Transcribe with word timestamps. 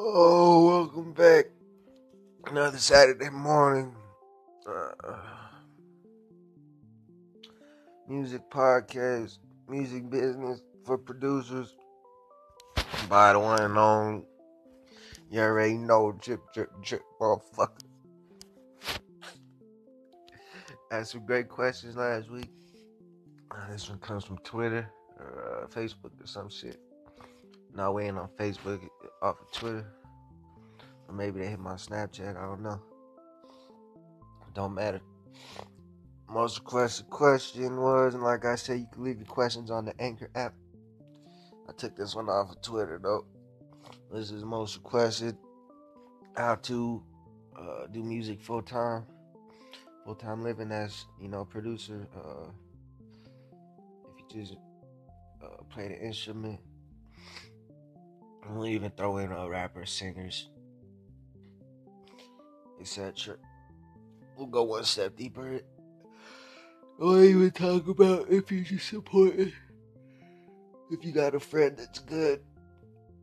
Oh, 0.00 0.64
welcome 0.64 1.12
back. 1.12 1.46
Another 2.46 2.78
Saturday 2.78 3.30
morning. 3.30 3.96
Uh, 4.64 5.16
music 8.08 8.48
podcast, 8.48 9.38
music 9.68 10.08
business 10.08 10.62
for 10.84 10.98
producers. 10.98 11.74
By 13.08 13.32
the 13.32 13.40
one 13.40 13.60
and 13.60 13.76
only. 13.76 14.22
You 15.32 15.40
already 15.40 15.78
know, 15.78 16.12
drip, 16.12 16.42
drip, 16.54 16.70
drip, 16.80 17.02
motherfucker. 17.20 17.82
Asked 20.92 21.10
some 21.10 21.26
great 21.26 21.48
questions 21.48 21.96
last 21.96 22.30
week. 22.30 22.50
Uh, 23.50 23.72
this 23.72 23.88
one 23.88 23.98
comes 23.98 24.24
from 24.24 24.38
Twitter 24.44 24.88
or 25.18 25.64
uh, 25.64 25.66
Facebook 25.66 26.22
or 26.22 26.26
some 26.26 26.48
shit. 26.48 26.78
No, 27.74 27.90
we 27.92 28.04
ain't 28.04 28.16
on 28.16 28.28
Facebook, 28.38 28.80
off 29.22 29.40
of 29.40 29.52
Twitter. 29.52 29.86
Or 31.08 31.14
maybe 31.14 31.40
they 31.40 31.46
hit 31.46 31.58
my 31.58 31.74
Snapchat, 31.74 32.36
I 32.36 32.42
don't 32.46 32.62
know. 32.62 32.80
Don't 34.54 34.74
matter. 34.74 35.00
Most 36.28 36.58
requested 36.58 37.08
question 37.08 37.80
was, 37.80 38.14
and 38.14 38.22
like 38.22 38.44
I 38.44 38.56
said, 38.56 38.80
you 38.80 38.86
can 38.92 39.04
leave 39.04 39.16
your 39.18 39.26
questions 39.26 39.70
on 39.70 39.86
the 39.86 39.98
Anchor 40.00 40.28
app. 40.34 40.54
I 41.68 41.72
took 41.72 41.96
this 41.96 42.14
one 42.14 42.28
off 42.28 42.50
of 42.50 42.60
Twitter 42.60 42.98
though. 43.02 43.24
This 44.12 44.30
is 44.30 44.44
most 44.44 44.76
requested. 44.76 45.36
How 46.36 46.54
to 46.56 47.02
uh, 47.58 47.86
do 47.90 48.02
music 48.02 48.40
full 48.40 48.62
time, 48.62 49.04
full 50.04 50.14
time 50.14 50.42
living 50.42 50.70
as 50.70 51.06
you 51.20 51.28
know 51.28 51.44
producer. 51.44 52.06
Uh, 52.16 52.48
if 54.12 54.34
you 54.34 54.42
just 54.42 54.56
uh, 55.42 55.62
play 55.70 55.88
the 55.88 56.00
instrument, 56.00 56.60
we'll 58.48 58.66
even 58.66 58.90
throw 58.90 59.18
in 59.18 59.32
uh, 59.32 59.46
rappers, 59.48 59.90
singers, 59.90 60.48
etc. 62.80 63.36
We'll 64.36 64.46
go 64.46 64.64
one 64.64 64.84
step 64.84 65.16
deeper. 65.16 65.60
We'll 66.98 67.24
even 67.24 67.50
talk 67.50 67.88
about 67.88 68.28
if 68.30 68.50
you 68.50 68.62
just 68.62 68.88
support 68.88 69.34
it. 69.34 69.52
If 70.90 71.04
you 71.04 71.12
got 71.12 71.34
a 71.34 71.40
friend 71.40 71.76
that's 71.76 71.98
good, 72.00 72.40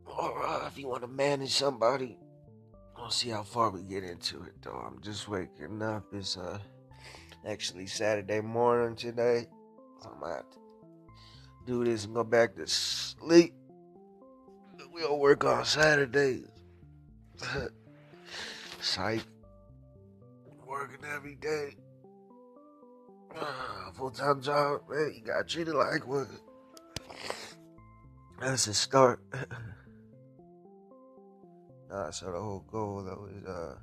or 0.06 0.46
uh, 0.46 0.66
if 0.66 0.78
you 0.78 0.88
want 0.88 1.02
to 1.02 1.08
manage 1.08 1.52
somebody. 1.52 2.18
We'll 2.96 3.10
see 3.10 3.28
how 3.30 3.42
far 3.42 3.70
we 3.70 3.82
get 3.82 4.04
into 4.04 4.42
it, 4.44 4.54
though. 4.62 4.82
I'm 4.86 5.00
just 5.02 5.28
waking 5.28 5.82
up. 5.82 6.04
It's 6.12 6.36
uh, 6.36 6.58
actually 7.46 7.86
Saturday 7.86 8.40
morning 8.40 8.96
today. 8.96 9.46
I'm 10.04 10.20
gonna 10.20 10.42
do 11.66 11.84
this 11.84 12.04
and 12.04 12.14
go 12.14 12.24
back 12.24 12.56
to 12.56 12.66
sleep. 12.66 13.54
We 14.96 15.04
all 15.04 15.20
work 15.20 15.44
on 15.44 15.62
Saturdays. 15.66 16.48
Psych. 18.80 19.20
Working 20.66 21.04
every 21.14 21.34
day. 21.34 21.76
Full 23.94 24.10
time 24.10 24.40
job, 24.40 24.80
man. 24.88 25.12
You 25.14 25.20
got 25.20 25.46
treated 25.48 25.74
like 25.74 26.06
one. 26.06 26.26
That's 28.40 28.68
a 28.68 28.74
start. 28.74 29.20
nah, 31.90 32.10
so 32.10 32.32
the 32.32 32.40
whole 32.40 32.64
goal 32.70 33.04
though 33.04 33.28
is 33.36 33.44
uh 33.44 33.74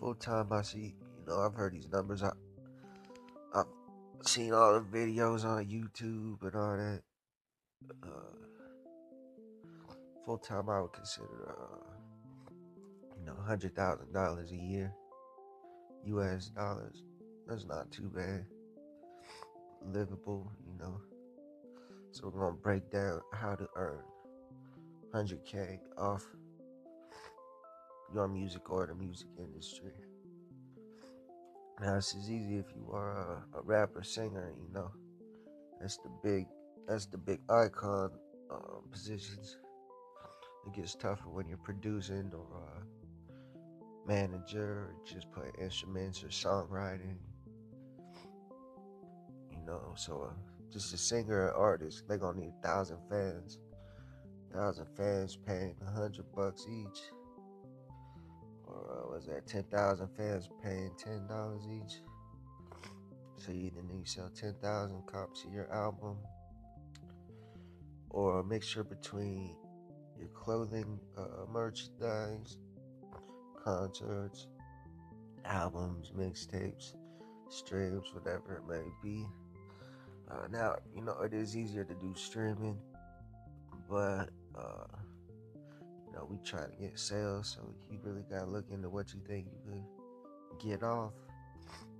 full 0.00 0.16
time. 0.16 0.52
I 0.52 0.62
see, 0.62 0.96
you 1.20 1.26
know, 1.28 1.42
I've 1.42 1.54
heard 1.54 1.74
these 1.74 1.88
numbers. 1.92 2.24
I 2.24 2.32
I've 3.54 3.66
seen 4.24 4.52
all 4.52 4.80
the 4.80 4.80
videos 4.80 5.44
on 5.44 5.64
YouTube 5.66 6.42
and 6.42 6.56
all 6.56 6.76
that. 6.76 7.02
Uh, 8.02 8.55
full 10.26 10.38
time, 10.38 10.68
I 10.68 10.80
would 10.80 10.92
consider, 10.92 11.54
uh, 11.56 12.50
you 13.16 13.24
know, 13.24 13.36
hundred 13.46 13.76
thousand 13.76 14.12
dollars 14.12 14.50
a 14.50 14.56
year, 14.56 14.92
U.S. 16.06 16.48
dollars. 16.48 17.04
That's 17.46 17.64
not 17.64 17.90
too 17.92 18.10
bad. 18.14 18.44
Livable, 19.92 20.50
you 20.66 20.76
know. 20.80 21.00
So 22.10 22.28
we're 22.28 22.40
gonna 22.40 22.56
break 22.56 22.90
down 22.90 23.20
how 23.32 23.54
to 23.54 23.68
earn 23.76 24.00
100k 25.14 25.78
off 25.96 26.24
your 28.12 28.26
music 28.26 28.68
or 28.68 28.86
the 28.86 28.94
music 28.94 29.28
industry. 29.38 29.92
Now 31.80 31.94
this 31.94 32.14
is 32.14 32.30
easy 32.30 32.56
if 32.58 32.66
you 32.74 32.90
are 32.92 33.44
a, 33.54 33.58
a 33.58 33.62
rapper, 33.62 34.02
singer, 34.02 34.52
you 34.56 34.74
know. 34.74 34.90
That's 35.80 35.98
the 35.98 36.10
big, 36.24 36.46
that's 36.88 37.06
the 37.06 37.18
big 37.18 37.38
icon 37.48 38.10
um, 38.50 38.82
positions. 38.90 39.58
It 40.66 40.72
gets 40.72 40.94
tougher 40.96 41.28
when 41.28 41.48
you're 41.48 41.58
producing 41.58 42.32
or 42.34 42.46
uh, 42.56 42.80
manager 44.06 44.90
or 44.90 44.94
just 45.04 45.30
playing 45.30 45.52
instruments 45.60 46.24
or 46.24 46.28
songwriting. 46.28 47.16
You 49.52 49.64
know, 49.64 49.94
so 49.96 50.28
uh, 50.30 50.34
just 50.72 50.92
a 50.92 50.98
singer 50.98 51.50
or 51.50 51.54
artist, 51.54 52.04
they're 52.08 52.18
gonna 52.18 52.40
need 52.40 52.52
a 52.62 52.66
thousand 52.66 52.98
fans. 53.08 53.58
Thousand 54.52 54.86
fans 54.96 55.36
paying 55.46 55.76
a 55.86 55.90
hundred 55.90 56.24
bucks 56.34 56.66
each. 56.68 57.00
Or 58.66 59.04
uh, 59.04 59.14
was 59.14 59.26
that 59.26 59.46
ten 59.46 59.62
thousand 59.64 60.08
fans 60.16 60.48
paying 60.62 60.90
ten 60.98 61.26
dollars 61.28 61.62
each? 61.70 62.00
So 63.36 63.52
you 63.52 63.66
either 63.66 63.82
need 63.82 64.06
to 64.06 64.10
sell 64.10 64.30
ten 64.34 64.54
thousand 64.60 65.06
copies 65.06 65.44
of 65.46 65.52
your 65.52 65.70
album, 65.72 66.16
or 68.10 68.40
a 68.40 68.44
mixture 68.44 68.82
between 68.82 69.54
your 70.18 70.28
clothing, 70.28 70.98
uh, 71.16 71.46
merchandise, 71.50 72.58
concerts, 73.62 74.46
albums, 75.44 76.12
mixtapes, 76.16 76.94
streams, 77.48 78.12
whatever 78.12 78.56
it 78.56 78.68
may 78.68 78.88
be. 79.02 79.26
Uh, 80.30 80.46
now, 80.50 80.76
you 80.94 81.02
know, 81.02 81.20
it 81.20 81.32
is 81.32 81.56
easier 81.56 81.84
to 81.84 81.94
do 81.94 82.12
streaming, 82.16 82.78
but, 83.88 84.30
uh, 84.56 84.86
you 86.06 86.12
know, 86.12 86.26
we 86.28 86.38
try 86.44 86.64
to 86.64 86.76
get 86.80 86.98
sales, 86.98 87.56
so 87.56 87.72
you 87.90 87.98
really 88.02 88.24
got 88.30 88.40
to 88.40 88.46
look 88.46 88.64
into 88.70 88.88
what 88.88 89.12
you 89.14 89.20
think 89.26 89.46
you 89.46 89.72
could 89.72 90.68
get 90.68 90.82
off. 90.82 91.12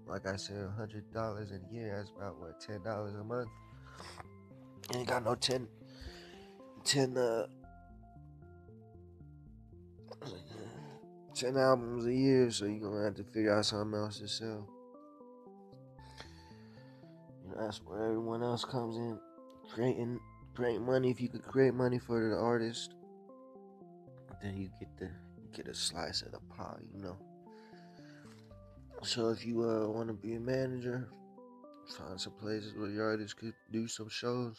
Like 0.06 0.26
I 0.26 0.36
said, 0.36 0.56
$100 0.56 1.04
a 1.14 1.74
year, 1.74 1.96
that's 1.96 2.10
about, 2.16 2.40
what, 2.40 2.60
$10 2.60 3.20
a 3.20 3.24
month? 3.24 3.48
You 4.92 5.00
ain't 5.00 5.08
got 5.08 5.24
no 5.24 5.34
10, 5.34 5.68
10, 6.84 7.16
uh, 7.16 7.46
10 11.34 11.56
albums 11.56 12.06
a 12.06 12.12
year, 12.14 12.50
so 12.50 12.64
you're 12.64 12.80
gonna 12.80 13.04
have 13.04 13.14
to 13.16 13.24
figure 13.24 13.54
out 13.54 13.66
something 13.66 13.98
else 13.98 14.18
to 14.20 14.28
sell. 14.28 14.68
That's 17.56 17.78
where 17.84 18.04
everyone 18.04 18.42
else 18.42 18.64
comes 18.64 18.96
in. 18.96 19.18
Creating 19.72 20.20
create 20.54 20.80
money. 20.80 21.10
If 21.10 21.20
you 21.20 21.28
could 21.28 21.44
create 21.44 21.74
money 21.74 21.98
for 21.98 22.28
the 22.28 22.36
artist, 22.36 22.94
then 24.42 24.56
you 24.56 24.70
get 24.80 24.96
the 24.98 25.10
get 25.54 25.68
a 25.68 25.74
slice 25.74 26.22
of 26.22 26.32
the 26.32 26.40
pie, 26.56 26.80
you 26.94 27.02
know. 27.02 27.16
So 29.02 29.28
if 29.28 29.46
you 29.46 29.62
uh, 29.62 29.88
want 29.88 30.08
to 30.08 30.14
be 30.14 30.34
a 30.34 30.40
manager, 30.40 31.08
find 31.98 32.20
some 32.20 32.32
places 32.40 32.74
where 32.76 32.88
your 32.88 33.10
artist 33.10 33.36
could 33.36 33.54
do 33.72 33.86
some 33.86 34.08
shows. 34.08 34.56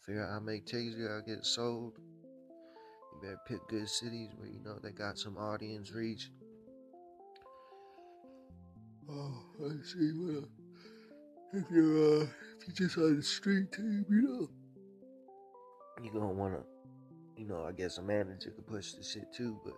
Figure 0.00 0.24
out 0.24 0.32
how 0.32 0.40
make 0.40 0.66
tickets, 0.66 0.96
gotta 0.96 1.22
get 1.26 1.44
sold. 1.44 1.98
Better 3.22 3.38
pick 3.46 3.68
good 3.68 3.88
cities 3.88 4.30
where 4.36 4.48
you 4.48 4.58
know 4.64 4.78
they 4.82 4.90
got 4.90 5.16
some 5.16 5.36
audience 5.36 5.92
reach. 5.92 6.28
Oh, 9.08 9.44
I 9.64 9.68
see. 9.84 10.10
Well, 10.12 10.48
if 11.52 11.70
you're 11.70 12.22
uh, 12.22 12.26
if 12.58 12.66
you 12.66 12.74
just 12.74 12.98
on 12.98 13.16
the 13.16 13.22
street 13.22 13.70
team, 13.70 14.04
you 14.10 14.22
know, 14.22 14.50
you're 16.02 16.12
gonna 16.12 16.32
wanna, 16.32 16.62
you 17.36 17.46
know, 17.46 17.64
I 17.64 17.70
guess 17.70 17.98
a 17.98 18.02
manager 18.02 18.50
could 18.50 18.66
push 18.66 18.94
the 18.94 19.04
shit 19.04 19.32
too. 19.32 19.56
But 19.64 19.74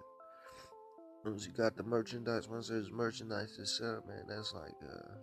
once 1.22 1.46
you 1.46 1.52
got 1.52 1.76
the 1.76 1.82
merchandise, 1.82 2.48
once 2.48 2.68
there's 2.68 2.90
merchandise 2.90 3.56
to 3.56 3.66
sell, 3.66 4.02
man, 4.08 4.24
that's 4.26 4.54
like 4.54 4.72
uh, 4.90 5.16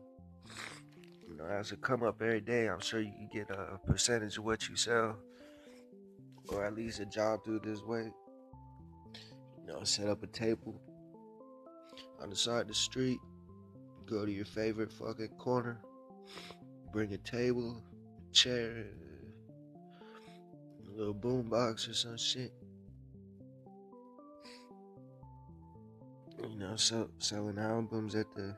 you 1.27 1.37
know, 1.37 1.47
that's 1.47 1.71
a 1.71 1.75
come 1.75 2.03
up 2.03 2.21
every 2.21 2.41
day. 2.41 2.69
I'm 2.69 2.81
sure 2.81 3.01
you 3.01 3.13
can 3.13 3.29
get 3.33 3.49
a 3.49 3.79
percentage 3.87 4.37
of 4.37 4.43
what 4.43 4.69
you 4.69 4.75
sell 4.75 5.17
or 6.49 6.65
at 6.65 6.75
least 6.75 6.99
a 6.99 7.05
job 7.05 7.43
through 7.43 7.59
this 7.59 7.81
way. 7.83 8.11
You 9.81 9.83
know, 9.83 9.87
set 9.87 10.09
up 10.09 10.21
a 10.21 10.27
table 10.27 10.79
on 12.21 12.29
the 12.29 12.35
side 12.35 12.61
of 12.61 12.67
the 12.67 12.73
street, 12.75 13.17
go 14.05 14.27
to 14.27 14.31
your 14.31 14.45
favorite 14.45 14.93
fucking 14.93 15.29
corner, 15.39 15.81
bring 16.93 17.13
a 17.13 17.17
table, 17.17 17.81
chair, 18.31 18.85
a 20.87 20.91
little 20.95 21.15
boom 21.15 21.49
box 21.49 21.87
or 21.87 21.95
some 21.95 22.15
shit. 22.15 22.53
You 26.43 26.59
know, 26.59 26.75
sell, 26.75 27.09
selling 27.17 27.57
albums 27.57 28.13
at 28.13 28.31
the 28.35 28.55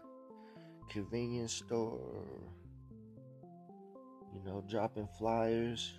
convenience 0.89 1.53
store, 1.53 2.01
you 4.33 4.41
know, 4.45 4.61
dropping 4.67 5.07
flyers 5.17 5.93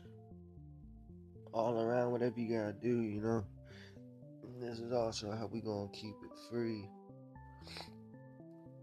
all 1.55 1.81
around 1.81 2.13
whatever 2.13 2.39
you 2.39 2.59
gotta 2.59 2.75
do, 2.75 3.01
you 3.01 3.23
know. 3.23 3.43
This 4.61 4.79
is 4.79 4.93
also 4.93 5.33
how 5.33 5.47
we 5.47 5.61
gonna 5.61 5.89
keep 5.93 6.15
it 6.23 6.31
free. 6.51 6.89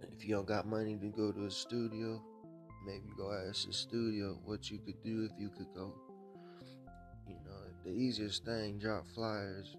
If 0.02 0.28
you 0.28 0.36
don't 0.36 0.48
got 0.48 0.68
money 0.68 0.98
to 0.98 1.08
go 1.08 1.32
to 1.32 1.46
a 1.46 1.52
studio, 1.52 2.22
maybe 2.86 3.10
go 3.18 3.32
ask 3.48 3.68
the 3.68 3.74
studio 3.74 4.38
what 4.44 4.70
you 4.70 4.80
could 4.80 5.02
do 5.04 5.28
if 5.32 5.32
you 5.40 5.50
could 5.50 5.74
go. 5.74 5.94
You 7.28 7.36
know, 7.46 7.58
the 7.86 7.92
easiest 7.92 8.44
thing, 8.44 8.80
drop 8.80 9.06
flyers 9.16 9.78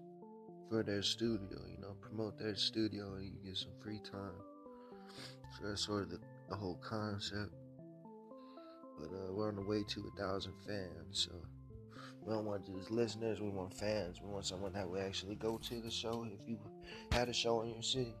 for 0.69 0.83
their 0.83 1.03
studio, 1.03 1.59
you 1.69 1.79
know, 1.79 1.95
promote 2.01 2.39
their 2.39 2.55
studio 2.55 3.13
and 3.13 3.25
you 3.25 3.37
get 3.45 3.57
some 3.57 3.73
free 3.81 3.99
time. 3.99 4.41
So 5.55 5.67
that's 5.67 5.85
sort 5.85 6.03
of 6.03 6.09
the, 6.09 6.19
the 6.49 6.55
whole 6.55 6.79
concept. 6.81 7.53
But 8.99 9.09
uh, 9.09 9.31
we're 9.31 9.49
on 9.49 9.55
the 9.55 9.61
way 9.61 9.83
to 9.87 10.11
a 10.11 10.19
thousand 10.19 10.53
fans, 10.65 11.27
so 11.29 11.31
we 12.25 12.33
don't 12.33 12.45
want 12.45 12.65
just 12.65 12.89
listeners, 12.89 13.41
we 13.41 13.49
want 13.49 13.73
fans. 13.73 14.21
We 14.21 14.29
want 14.29 14.45
someone 14.45 14.73
that 14.73 14.89
will 14.89 15.01
actually 15.01 15.35
go 15.35 15.57
to 15.57 15.81
the 15.81 15.91
show 15.91 16.25
if 16.25 16.47
you 16.47 16.57
had 17.11 17.27
a 17.27 17.33
show 17.33 17.61
in 17.61 17.69
your 17.73 17.83
city. 17.83 18.15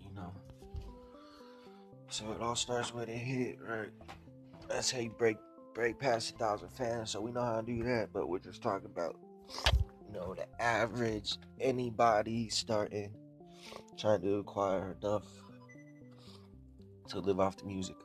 You 0.00 0.14
know. 0.14 0.32
So 2.10 2.30
it 2.32 2.40
all 2.40 2.54
starts 2.56 2.92
with 2.92 3.08
a 3.08 3.12
hit, 3.12 3.58
right? 3.66 3.90
That's 4.68 4.90
how 4.90 4.98
you 4.98 5.10
break 5.10 5.38
break 5.74 5.98
past 5.98 6.34
a 6.34 6.38
thousand 6.38 6.68
fans, 6.70 7.10
so 7.10 7.20
we 7.20 7.30
know 7.30 7.42
how 7.42 7.60
to 7.60 7.66
do 7.66 7.82
that, 7.84 8.08
but 8.12 8.28
we're 8.28 8.40
just 8.40 8.62
talking 8.62 8.86
about 8.86 9.16
you 10.06 10.12
know 10.12 10.34
the 10.34 10.46
average 10.60 11.36
anybody 11.60 12.48
starting 12.48 13.14
trying 13.96 14.20
to 14.20 14.36
acquire 14.36 14.96
enough 15.00 15.24
to 17.08 17.20
live 17.20 17.40
off 17.40 17.56
the 17.56 17.64
music. 17.64 17.96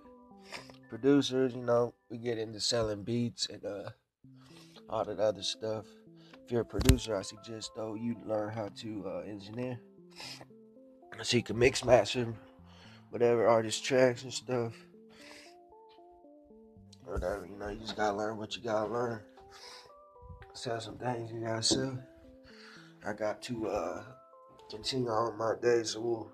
Producers, 0.90 1.54
you 1.54 1.64
know, 1.64 1.94
we 2.10 2.18
get 2.18 2.38
into 2.38 2.60
selling 2.60 3.04
beats 3.04 3.48
and 3.50 3.66
uh 3.66 3.90
all 4.94 5.04
that 5.04 5.20
other 5.20 5.42
stuff. 5.42 5.86
If 6.46 6.52
you're 6.52 6.62
a 6.62 6.66
producer, 6.66 7.16
I 7.16 7.24
suggest 7.24 7.72
though 7.76 7.96
you 7.96 8.16
learn 8.26 8.54
how 8.54 8.70
to 8.82 9.04
uh, 9.08 9.20
engineer, 9.28 9.80
so 11.22 11.38
you 11.38 11.44
can 11.44 11.58
mix 11.58 11.84
master 11.84 12.34
whatever 13.10 13.48
artist 13.48 13.84
tracks 13.84 14.24
and 14.24 14.34
stuff. 14.34 14.74
Whatever, 17.06 17.48
you 17.50 17.58
know, 17.58 17.70
you 17.70 17.80
just 17.80 17.98
gotta 17.98 18.16
learn 18.16 18.38
what 18.38 18.56
you 18.56 18.62
gotta 18.62 18.92
learn. 18.92 19.20
Sell 20.54 20.80
some 20.80 20.98
things 20.98 21.32
you 21.32 21.42
gotta 21.42 21.64
sell. 21.64 21.98
I 23.06 23.14
got 23.14 23.42
to 23.44 23.68
uh 23.68 24.04
continue 24.70 25.10
on 25.10 25.38
my 25.38 25.54
day, 25.62 25.84
so 25.84 26.02
we'll 26.02 26.32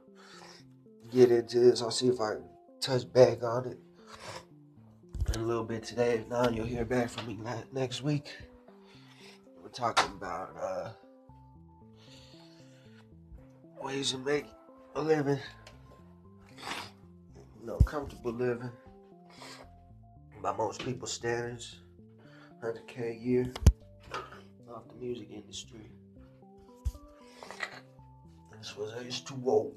get 1.12 1.32
into 1.32 1.60
this. 1.60 1.82
I'll 1.82 1.92
see 1.92 2.08
if 2.08 2.20
I 2.20 2.34
can 2.34 2.50
touch 2.82 3.12
back 3.12 3.42
on 3.44 3.68
it 3.68 3.78
in 5.36 5.42
a 5.42 5.46
little 5.46 5.64
bit 5.64 5.84
today. 5.84 6.16
If 6.16 6.28
not, 6.28 6.54
you'll 6.54 6.66
hear 6.66 6.86
back 6.86 7.10
from 7.10 7.28
me 7.28 7.38
next 7.72 8.02
week. 8.02 8.36
We're 9.62 9.70
talking 9.70 10.12
about 10.12 10.56
uh, 10.60 10.90
ways 13.82 14.12
to 14.12 14.18
make 14.18 14.46
a 14.96 15.02
living, 15.02 15.40
you 17.60 17.68
know, 17.68 17.78
comfortable 17.78 18.32
living 18.32 18.72
by 20.42 20.54
most 20.54 20.84
people's 20.84 21.12
standards. 21.12 21.78
100k 22.64 23.12
a 23.12 23.16
year 23.16 23.54
off 24.74 24.84
the 24.90 24.96
music 25.00 25.30
industry. 25.32 25.92
This 28.58 28.76
was 28.76 28.92
H2O. 28.94 29.72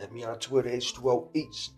At 0.00 0.12
me 0.12 0.24
on 0.24 0.38
Twitter, 0.38 0.70
H2O 0.70 1.28
Eats. 1.34 1.70